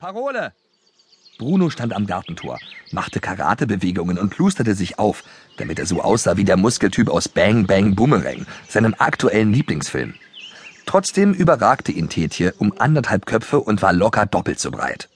Parole! 0.00 0.54
Bruno 1.38 1.68
stand 1.68 1.92
am 1.92 2.06
Gartentor, 2.06 2.58
machte 2.90 3.20
Karatebewegungen 3.20 4.16
und 4.16 4.30
plusterte 4.30 4.74
sich 4.74 4.98
auf, 4.98 5.22
damit 5.58 5.78
er 5.78 5.84
so 5.84 6.00
aussah 6.00 6.38
wie 6.38 6.44
der 6.44 6.56
Muskeltyp 6.56 7.10
aus 7.10 7.28
Bang 7.28 7.66
Bang 7.66 7.94
Boomerang, 7.94 8.46
seinem 8.66 8.94
aktuellen 8.96 9.52
Lieblingsfilm. 9.52 10.14
Trotzdem 10.86 11.34
überragte 11.34 11.92
ihn 11.92 12.08
Tetje 12.08 12.54
um 12.56 12.72
anderthalb 12.78 13.26
Köpfe 13.26 13.60
und 13.60 13.82
war 13.82 13.92
locker 13.92 14.24
doppelt 14.24 14.58
so 14.58 14.70
breit. 14.70 15.10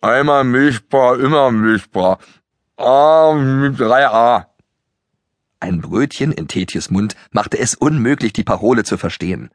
Einmal 0.00 0.44
milchbar, 0.44 1.20
immer 1.20 1.50
milchbar. 1.50 2.18
A 2.78 3.34
mit 3.34 3.78
3a. 3.78 4.46
Ein 5.60 5.82
Brötchen 5.82 6.32
in 6.32 6.48
Tetjes 6.48 6.90
Mund 6.90 7.14
machte 7.30 7.58
es 7.58 7.74
unmöglich, 7.74 8.32
die 8.32 8.44
Parole 8.44 8.84
zu 8.84 8.96
verstehen. 8.96 9.50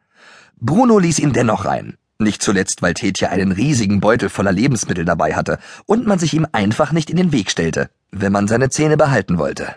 Bruno 0.58 1.00
ließ 1.00 1.18
ihn 1.18 1.34
dennoch 1.34 1.66
rein. 1.66 1.98
Nicht 2.22 2.44
zuletzt, 2.44 2.84
weil 2.84 2.94
Tetje 2.94 3.32
einen 3.32 3.52
riesigen 3.52 4.00
Beutel 4.00 4.30
voller 4.30 4.52
Lebensmittel 4.52 5.06
dabei 5.06 5.34
hatte 5.34 5.58
und 5.88 6.06
man 6.06 6.20
sich 6.20 6.36
ihm 6.36 6.46
einfach 6.52 6.92
nicht 6.92 7.10
in 7.10 7.18
den 7.18 7.32
Weg 7.32 7.50
stellte, 7.50 7.90
wenn 8.12 8.32
man 8.32 8.48
seine 8.48 8.70
Zähne 8.70 8.96
behalten 8.96 9.40
wollte. 9.40 9.76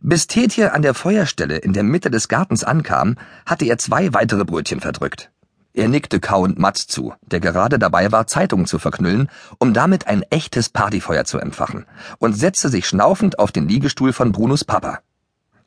Bis 0.00 0.26
Tetje 0.26 0.72
an 0.72 0.82
der 0.82 0.92
Feuerstelle 0.92 1.58
in 1.58 1.72
der 1.72 1.84
Mitte 1.84 2.10
des 2.10 2.26
Gartens 2.26 2.64
ankam, 2.64 3.14
hatte 3.46 3.64
er 3.64 3.78
zwei 3.78 4.12
weitere 4.12 4.44
Brötchen 4.44 4.80
verdrückt. 4.80 5.30
Er 5.72 5.86
nickte 5.86 6.18
kauend 6.18 6.58
Matz 6.58 6.88
zu, 6.88 7.14
der 7.22 7.38
gerade 7.38 7.78
dabei 7.78 8.10
war, 8.10 8.26
Zeitungen 8.26 8.66
zu 8.66 8.80
verknüllen, 8.80 9.28
um 9.60 9.72
damit 9.72 10.08
ein 10.08 10.22
echtes 10.30 10.68
Partyfeuer 10.68 11.24
zu 11.24 11.38
entfachen, 11.38 11.86
und 12.18 12.32
setzte 12.32 12.70
sich 12.70 12.88
schnaufend 12.88 13.38
auf 13.38 13.52
den 13.52 13.68
Liegestuhl 13.68 14.12
von 14.12 14.32
Brunos 14.32 14.64
Papa. 14.64 14.98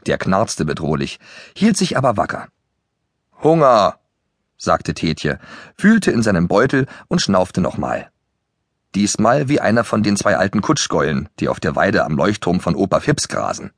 Der 0.08 0.18
knarzte 0.18 0.66
bedrohlich, 0.66 1.20
hielt 1.56 1.78
sich 1.78 1.96
aber 1.96 2.18
wacker. 2.18 2.50
Hunger, 3.42 4.00
sagte 4.58 4.94
Tetje, 4.94 5.40
fühlte 5.76 6.12
in 6.12 6.24
seinem 6.24 6.48
Beutel 6.48 6.88
und 7.08 7.22
schnaufte 7.22 7.62
nochmal. 7.62 8.10
Diesmal 8.96 9.48
wie 9.50 9.60
einer 9.60 9.84
von 9.84 10.04
den 10.04 10.18
zwei 10.18 10.38
alten 10.38 10.62
Kutschgeulen, 10.62 11.30
die 11.40 11.50
auf 11.50 11.60
der 11.60 11.76
Weide 11.76 12.04
am 12.04 12.16
Leuchtturm 12.16 12.60
von 12.60 12.76
Opa 12.76 13.00
Fips 13.00 13.28
grasen. 13.28 13.72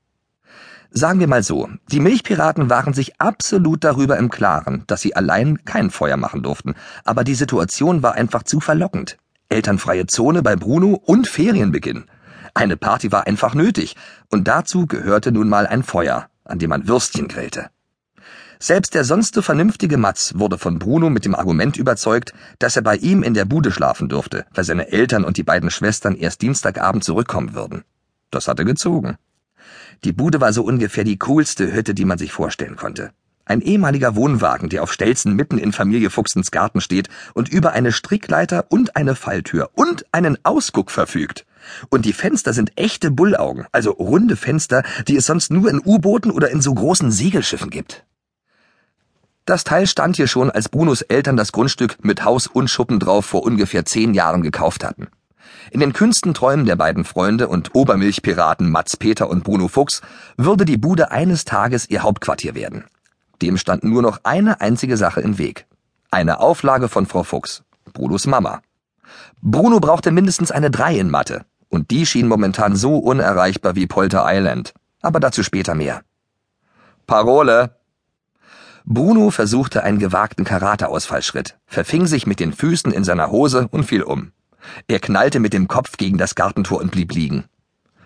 Sagen 0.92 1.20
wir 1.20 1.28
mal 1.28 1.44
so, 1.44 1.70
die 1.92 2.00
Milchpiraten 2.00 2.70
waren 2.70 2.94
sich 2.94 3.20
absolut 3.22 3.84
darüber 3.84 4.18
im 4.18 4.30
Klaren, 4.30 4.86
dass 4.88 5.02
sie 5.02 5.16
allein 5.16 5.64
kein 5.64 5.92
Feuer 5.92 6.18
machen 6.18 6.42
durften, 6.42 6.74
aber 7.06 7.24
die 7.24 7.36
Situation 7.36 8.02
war 8.02 8.16
einfach 8.16 8.44
zu 8.44 8.60
verlockend. 8.60 9.18
Elternfreie 9.50 10.08
Zone 10.08 10.42
bei 10.42 10.56
Bruno 10.56 10.94
und 10.94 11.28
Ferienbeginn. 11.28 12.06
Eine 12.56 12.78
Party 12.78 13.12
war 13.12 13.28
einfach 13.28 13.54
nötig, 13.54 13.96
und 14.30 14.48
dazu 14.48 14.88
gehörte 14.88 15.32
nun 15.32 15.50
mal 15.50 15.68
ein 15.68 15.84
Feuer, 15.84 16.28
an 16.44 16.58
dem 16.58 16.70
man 16.70 16.88
Würstchen 16.88 17.28
grillte. 17.28 17.70
Selbst 18.62 18.94
der 18.94 19.06
sonst 19.06 19.36
so 19.36 19.42
vernünftige 19.42 19.98
Matz 19.98 20.34
wurde 20.36 20.58
von 20.58 20.80
Bruno 20.80 21.10
mit 21.10 21.24
dem 21.24 21.34
Argument 21.34 21.78
überzeugt, 21.78 22.34
dass 22.60 22.76
er 22.76 22.82
bei 22.82 22.98
ihm 22.98 23.24
in 23.24 23.34
der 23.34 23.46
Bude 23.46 23.72
schlafen 23.72 24.10
dürfte, 24.10 24.46
weil 24.54 24.66
seine 24.66 24.92
Eltern 24.92 25.24
und 25.24 25.38
die 25.38 25.44
beiden 25.44 25.72
Schwestern 25.72 26.14
erst 26.16 26.42
Dienstagabend 26.42 27.06
zurückkommen 27.06 27.54
würden. 27.54 27.84
Das 28.32 28.50
hatte 28.50 28.66
gezogen. 28.66 29.18
Die 30.04 30.12
Bude 30.12 30.42
war 30.42 30.52
so 30.52 30.64
ungefähr 30.64 31.06
die 31.06 31.18
coolste 31.18 31.74
Hütte, 31.74 31.94
die 31.94 32.04
man 32.04 32.18
sich 32.18 32.34
vorstellen 32.34 32.76
konnte. 32.76 33.12
Ein 33.46 33.62
ehemaliger 33.62 34.16
Wohnwagen, 34.16 34.68
der 34.68 34.84
auf 34.84 34.92
Stelzen 34.92 35.36
mitten 35.36 35.58
in 35.58 35.72
Familie 35.72 36.10
Fuchsens 36.10 36.52
Garten 36.52 36.82
steht 36.82 37.08
und 37.34 37.48
über 37.48 37.72
eine 37.72 37.94
Strickleiter 37.94 38.66
und 38.70 38.98
eine 38.98 39.16
Falltür 39.16 39.72
und 39.74 40.06
einen 40.12 40.38
Ausguck 40.44 40.92
verfügt. 40.92 41.46
Und 41.90 42.06
die 42.06 42.14
Fenster 42.14 42.52
sind 42.52 42.74
echte 42.76 43.10
Bullaugen, 43.10 43.66
also 43.72 43.92
runde 43.92 44.36
Fenster, 44.36 44.84
die 45.08 45.16
es 45.16 45.26
sonst 45.26 45.50
nur 45.50 45.70
in 45.70 45.82
U-Booten 45.84 46.30
oder 46.30 46.52
in 46.52 46.62
so 46.62 46.74
großen 46.74 47.10
Segelschiffen 47.10 47.70
gibt. 47.70 48.06
Das 49.50 49.64
Teil 49.64 49.88
stand 49.88 50.16
hier 50.16 50.28
schon, 50.28 50.52
als 50.52 50.70
Brunos 50.70 51.02
Eltern 51.02 51.36
das 51.36 51.52
Grundstück 51.52 51.98
mit 52.06 52.24
Haus 52.24 52.46
und 52.46 52.70
Schuppen 52.70 53.00
drauf 53.00 53.26
vor 53.26 53.42
ungefähr 53.42 53.84
zehn 53.84 54.14
Jahren 54.14 54.44
gekauft 54.44 54.84
hatten. 54.84 55.08
In 55.72 55.80
den 55.80 55.92
kühnsten 55.92 56.36
Träumen 56.36 56.68
der 56.68 56.76
beiden 56.76 57.04
Freunde 57.04 57.48
und 57.48 57.74
Obermilchpiraten 57.74 58.70
Mats 58.70 58.96
Peter 58.96 59.28
und 59.28 59.44
Bruno 59.44 59.68
Fuchs 59.68 60.04
würde 60.38 60.66
die 60.66 60.78
Bude 60.78 61.10
eines 61.10 61.46
Tages 61.46 61.90
ihr 61.90 62.04
Hauptquartier 62.04 62.54
werden. 62.54 62.84
Dem 63.42 63.58
stand 63.58 63.84
nur 63.84 64.04
noch 64.04 64.20
eine 64.22 64.62
einzige 64.62 64.98
Sache 64.98 65.22
im 65.22 65.40
Weg. 65.40 65.66
Eine 66.12 66.42
Auflage 66.42 66.88
von 66.88 67.08
Frau 67.08 67.24
Fuchs, 67.24 67.64
Brunos 67.92 68.28
Mama. 68.28 68.62
Bruno 69.42 69.80
brauchte 69.80 70.12
mindestens 70.12 70.52
eine 70.52 70.70
Drei 70.70 71.00
in 71.00 71.10
Mathe, 71.10 71.44
und 71.70 71.90
die 71.90 72.06
schien 72.06 72.28
momentan 72.28 72.76
so 72.76 73.00
unerreichbar 73.00 73.76
wie 73.76 73.88
Polter 73.88 74.26
Island. 74.28 74.76
Aber 75.02 75.20
dazu 75.20 75.42
später 75.42 75.74
mehr. 75.74 76.04
Parole! 77.08 77.79
Bruno 78.92 79.30
versuchte 79.30 79.84
einen 79.84 80.00
gewagten 80.00 80.46
Karateausfallschritt, 80.46 81.60
verfing 81.68 82.08
sich 82.08 82.26
mit 82.26 82.40
den 82.40 82.52
Füßen 82.52 82.92
in 82.92 83.04
seiner 83.04 83.30
Hose 83.30 83.68
und 83.70 83.84
fiel 83.84 84.02
um. 84.02 84.32
Er 84.88 85.00
knallte 85.00 85.40
mit 85.40 85.54
dem 85.54 85.68
Kopf 85.68 85.96
gegen 85.98 86.18
das 86.18 86.34
Gartentor 86.34 86.82
und 86.82 86.90
blieb 86.90 87.14
liegen. 87.14 87.46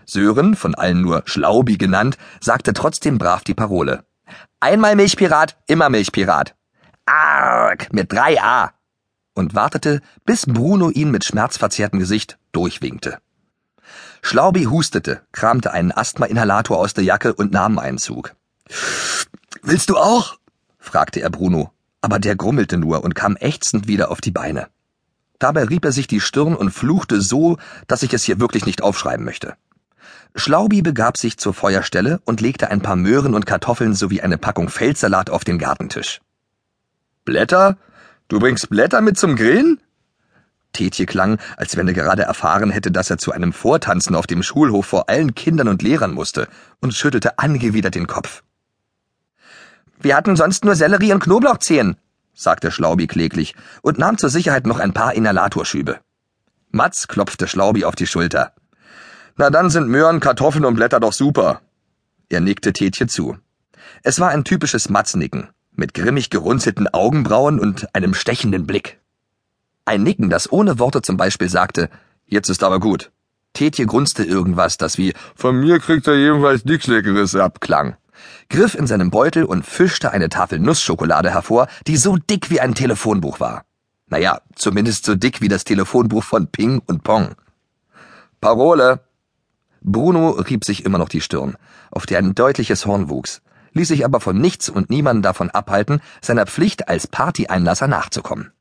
Sören, 0.06 0.58
von 0.58 0.76
allen 0.76 1.00
nur 1.00 1.24
Schlaubi 1.26 1.78
genannt, 1.78 2.18
sagte 2.42 2.74
trotzdem 2.74 3.18
brav 3.18 3.46
die 3.46 3.54
Parole. 3.54 4.04
Einmal 4.60 4.98
Milchpirat, 4.98 5.56
immer 5.68 5.90
Milchpirat. 5.90 6.54
Arg, 7.06 7.94
mit 7.94 8.12
drei 8.12 8.42
A. 8.42 8.74
Und 9.34 9.56
wartete, 9.56 10.02
bis 10.26 10.46
Bruno 10.46 10.90
ihn 10.90 11.12
mit 11.12 11.24
schmerzverzerrtem 11.24 12.00
Gesicht 12.00 12.38
durchwinkte. 12.52 13.20
Schlaubi 14.22 14.66
hustete, 14.66 15.22
kramte 15.32 15.72
einen 15.72 15.94
Asthma-Inhalator 15.94 16.78
aus 16.78 16.94
der 16.94 17.06
Jacke 17.06 17.34
und 17.34 17.54
nahm 17.54 17.80
einen 17.80 18.00
Zug. 18.00 18.36
Willst 19.62 19.90
du 19.90 19.96
auch? 19.96 20.38
Fragte 20.84 21.22
er 21.22 21.30
Bruno, 21.30 21.72
aber 22.02 22.20
der 22.20 22.36
grummelte 22.36 22.78
nur 22.78 23.04
und 23.04 23.16
kam 23.16 23.38
ächzend 23.38 23.88
wieder 23.88 24.12
auf 24.12 24.22
die 24.22 24.32
Beine. 24.32 24.68
Dabei 25.40 25.64
rieb 25.64 25.86
er 25.86 25.92
sich 25.92 26.08
die 26.08 26.20
Stirn 26.20 26.56
und 26.56 26.72
fluchte 26.72 27.22
so, 27.22 27.58
dass 27.88 28.04
ich 28.04 28.14
es 28.14 28.24
hier 28.24 28.40
wirklich 28.40 28.66
nicht 28.66 28.84
aufschreiben 28.84 29.26
möchte. 29.26 29.56
Schlaubi 30.36 30.82
begab 30.82 31.18
sich 31.18 31.38
zur 31.38 31.54
Feuerstelle 31.54 32.22
und 32.26 32.42
legte 32.42 32.70
ein 32.70 32.82
paar 32.82 32.96
Möhren 32.96 33.34
und 33.34 33.46
Kartoffeln 33.46 33.94
sowie 33.94 34.22
eine 34.22 34.38
Packung 34.38 34.70
Feldsalat 34.70 35.30
auf 35.30 35.44
den 35.44 35.58
Gartentisch. 35.58 36.22
Blätter? 37.24 37.78
Du 38.28 38.40
bringst 38.40 38.70
Blätter 38.70 39.02
mit 39.02 39.18
zum 39.18 39.36
Grillen? 39.36 39.80
Tetje 40.74 41.06
klang, 41.06 41.40
als 41.56 41.78
wenn 41.78 41.88
er 41.88 41.94
gerade 41.94 42.24
erfahren 42.24 42.72
hätte, 42.72 42.92
dass 42.92 43.10
er 43.10 43.18
zu 43.18 43.32
einem 43.32 43.54
Vortanzen 43.54 44.16
auf 44.16 44.28
dem 44.28 44.44
Schulhof 44.44 44.86
vor 44.86 45.08
allen 45.08 45.36
Kindern 45.36 45.68
und 45.68 45.82
Lehrern 45.82 46.14
musste, 46.14 46.48
und 46.82 46.94
schüttelte 46.94 47.38
angewidert 47.40 47.96
den 47.96 48.08
Kopf. 48.08 48.44
Wir 50.04 50.18
hatten 50.18 50.36
sonst 50.36 50.66
nur 50.66 50.76
Sellerie 50.76 51.14
und 51.14 51.24
Knoblauchzehen, 51.24 51.96
sagte 52.34 52.72
Schlaubi 52.72 53.08
kläglich 53.08 53.56
und 53.82 53.98
nahm 53.98 54.18
zur 54.18 54.30
Sicherheit 54.30 54.68
noch 54.68 54.80
ein 54.80 54.94
paar 54.94 55.14
Inhalatorschübe. 55.14 56.02
Matz 56.72 57.08
klopfte 57.08 57.48
Schlaubi 57.48 57.86
auf 57.86 57.96
die 57.96 58.06
Schulter. 58.06 58.52
Na 59.38 59.50
dann 59.50 59.70
sind 59.70 59.88
Möhren, 59.88 60.20
Kartoffeln 60.20 60.66
und 60.66 60.76
Blätter 60.76 61.00
doch 61.00 61.14
super. 61.14 61.62
Er 62.28 62.42
nickte 62.42 62.74
Tetje 62.74 63.08
zu. 63.08 63.38
Es 64.04 64.20
war 64.20 64.30
ein 64.32 64.44
typisches 64.44 64.90
Matznicken, 64.90 65.48
mit 65.72 65.94
grimmig 65.94 66.30
gerunzelten 66.30 66.90
Augenbrauen 66.90 67.58
und 67.58 67.96
einem 67.96 68.14
stechenden 68.14 68.68
Blick. 68.68 69.00
Ein 69.86 70.04
Nicken, 70.04 70.30
das 70.30 70.52
ohne 70.52 70.80
Worte 70.80 71.02
zum 71.02 71.16
Beispiel 71.16 71.48
sagte, 71.48 71.90
jetzt 72.26 72.50
ist 72.50 72.64
aber 72.64 72.82
gut. 72.82 73.14
Tetje 73.54 73.86
grunzte 73.86 74.26
irgendwas, 74.26 74.76
das 74.76 74.98
wie 74.98 75.14
Von 75.34 75.62
mir 75.62 75.80
kriegt 75.80 76.08
er 76.08 76.16
jedenfalls 76.16 76.66
nix 76.66 76.88
Leckeres 76.88 77.36
abklang 77.36 77.96
griff 78.50 78.76
in 78.76 78.88
seinem 78.88 79.10
Beutel 79.10 79.44
und 79.44 79.66
fischte 79.66 80.12
eine 80.12 80.30
Tafel 80.30 80.60
Nussschokolade 80.60 81.32
hervor, 81.32 81.68
die 81.88 81.98
so 81.98 82.18
dick 82.18 82.50
wie 82.50 82.60
ein 82.60 82.76
Telefonbuch 82.76 83.40
war. 83.40 83.64
Naja, 84.08 84.42
zumindest 84.56 85.06
so 85.06 85.16
dick 85.16 85.42
wie 85.42 85.48
das 85.48 85.64
Telefonbuch 85.64 86.24
von 86.24 86.48
Ping 86.48 86.82
und 86.86 87.04
Pong. 87.04 87.36
Parole! 88.42 89.00
Bruno 89.82 90.32
rieb 90.32 90.64
sich 90.64 90.86
immer 90.86 90.98
noch 90.98 91.10
die 91.10 91.22
Stirn, 91.22 91.56
auf 91.92 92.06
der 92.06 92.20
ein 92.20 92.36
deutliches 92.36 92.86
Horn 92.86 93.10
wuchs, 93.10 93.42
ließ 93.74 93.88
sich 93.88 94.06
aber 94.06 94.20
von 94.20 94.40
nichts 94.40 94.70
und 94.70 94.90
niemanden 94.90 95.24
davon 95.24 95.50
abhalten, 95.50 96.02
seiner 96.22 96.46
Pflicht 96.46 96.88
als 96.88 97.08
Partyeinlasser 97.08 97.88
nachzukommen. 97.88 98.52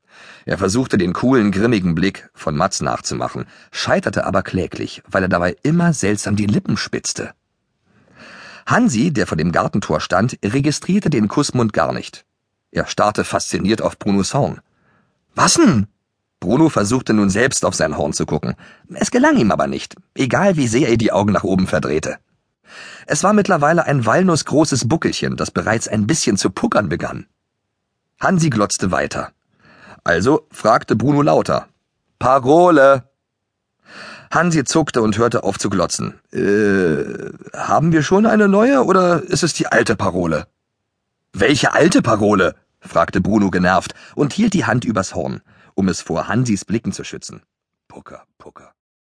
Er 0.45 0.57
versuchte 0.57 0.97
den 0.97 1.13
coolen, 1.13 1.51
grimmigen 1.51 1.95
Blick 1.95 2.29
von 2.33 2.55
Mats 2.55 2.81
nachzumachen, 2.81 3.45
scheiterte 3.71 4.25
aber 4.25 4.43
kläglich, 4.43 5.01
weil 5.09 5.23
er 5.23 5.29
dabei 5.29 5.55
immer 5.63 5.93
seltsam 5.93 6.35
die 6.35 6.45
Lippen 6.45 6.77
spitzte. 6.77 7.33
Hansi, 8.65 9.11
der 9.11 9.27
vor 9.27 9.37
dem 9.37 9.51
Gartentor 9.51 9.99
stand, 9.99 10.37
registrierte 10.43 11.09
den 11.09 11.27
Kussmund 11.27 11.73
gar 11.73 11.93
nicht. 11.93 12.25
Er 12.71 12.87
starrte 12.87 13.23
fasziniert 13.23 13.81
auf 13.81 13.99
Brunos 13.99 14.33
Horn. 14.33 14.61
Was 15.35 15.55
denn? 15.55 15.87
Bruno 16.39 16.69
versuchte 16.69 17.13
nun 17.13 17.29
selbst 17.29 17.65
auf 17.65 17.75
sein 17.75 17.97
Horn 17.97 18.13
zu 18.13 18.25
gucken. 18.25 18.55
Es 18.93 19.11
gelang 19.11 19.37
ihm 19.37 19.51
aber 19.51 19.67
nicht, 19.67 19.95
egal 20.15 20.57
wie 20.57 20.67
sehr 20.67 20.89
er 20.89 20.97
die 20.97 21.11
Augen 21.11 21.31
nach 21.31 21.43
oben 21.43 21.67
verdrehte. 21.67 22.17
Es 23.05 23.23
war 23.23 23.33
mittlerweile 23.33 23.85
ein 23.85 24.05
walnussgroßes 24.05 24.87
Buckelchen, 24.87 25.37
das 25.37 25.51
bereits 25.51 25.87
ein 25.87 26.07
bisschen 26.07 26.37
zu 26.37 26.49
puckern 26.49 26.89
begann. 26.89 27.27
Hansi 28.19 28.49
glotzte 28.49 28.91
weiter. 28.91 29.31
Also 30.03 30.47
fragte 30.51 30.95
Bruno 30.95 31.21
lauter. 31.21 31.67
Parole! 32.19 33.09
Hansi 34.33 34.63
zuckte 34.63 35.01
und 35.01 35.17
hörte 35.17 35.43
auf 35.43 35.59
zu 35.59 35.69
glotzen. 35.69 36.19
Äh, 36.31 37.31
haben 37.55 37.91
wir 37.91 38.03
schon 38.03 38.25
eine 38.25 38.47
neue 38.47 38.83
oder 38.83 39.21
ist 39.21 39.43
es 39.43 39.53
die 39.53 39.67
alte 39.67 39.95
Parole? 39.95 40.47
Welche 41.33 41.73
alte 41.73 42.01
Parole? 42.01 42.55
fragte 42.81 43.21
Bruno 43.21 43.49
genervt 43.49 43.93
und 44.15 44.33
hielt 44.33 44.53
die 44.53 44.65
Hand 44.65 44.85
übers 44.85 45.15
Horn. 45.15 45.41
um 45.75 45.89
es 45.89 46.01
vor 46.01 46.27
Hansis 46.27 46.65
Blicken 46.65 46.91
zu 46.91 47.03
schützen. 47.03 47.41
Pucker, 47.87 48.23
Pucker. 48.37 48.73